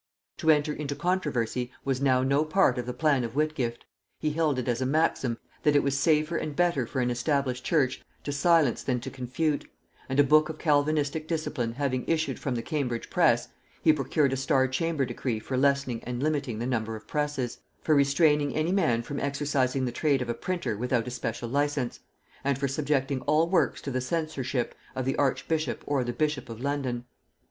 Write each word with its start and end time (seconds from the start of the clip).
To 0.37 0.49
enter 0.49 0.73
into 0.73 0.95
controversy 0.95 1.71
was 1.85 2.01
now 2.01 2.23
no 2.23 2.43
part 2.43 2.79
of 2.79 2.87
the 2.87 2.91
plan 2.93 3.23
of 3.23 3.33
Whitgift; 3.35 3.85
he 4.17 4.31
held 4.31 4.57
it 4.57 4.67
as 4.67 4.81
a 4.81 4.85
maxim, 4.87 5.37
that 5.61 5.75
it 5.75 5.83
was 5.83 5.95
safer 5.95 6.37
and 6.37 6.55
better 6.55 6.87
for 6.87 7.01
an 7.01 7.11
established 7.11 7.63
church 7.63 8.01
to 8.23 8.31
silence 8.31 8.81
than 8.81 8.99
to 9.01 9.11
confute; 9.11 9.69
and 10.09 10.19
a 10.19 10.23
book 10.23 10.49
of 10.49 10.57
Calvinistic 10.57 11.27
discipline 11.27 11.73
having 11.73 12.03
issued 12.07 12.39
from 12.39 12.55
the 12.55 12.63
Cambridge 12.63 13.11
press, 13.11 13.49
he 13.83 13.93
procured 13.93 14.33
a 14.33 14.37
Star 14.37 14.67
chamber 14.67 15.05
decree 15.05 15.37
for 15.39 15.55
lessening 15.55 16.03
and 16.03 16.23
limiting 16.23 16.57
the 16.57 16.65
number 16.65 16.95
of 16.95 17.05
presses; 17.07 17.59
for 17.83 17.93
restraining 17.93 18.55
any 18.55 18.71
man 18.71 19.03
from 19.03 19.19
exercising 19.19 19.85
the 19.85 19.91
trade 19.91 20.23
of 20.23 20.29
a 20.29 20.33
printer 20.33 20.75
without 20.75 21.05
a 21.07 21.11
special 21.11 21.47
license; 21.47 21.99
and 22.43 22.57
for 22.57 22.67
subjecting 22.67 23.21
all 23.27 23.47
works 23.47 23.79
to 23.83 23.91
the 23.91 24.01
censorship, 24.01 24.73
of 24.95 25.05
the 25.05 25.15
archbishop 25.17 25.83
or 25.85 26.03
the 26.03 26.11
bishop 26.11 26.49
of 26.49 26.59
London. 26.59 27.05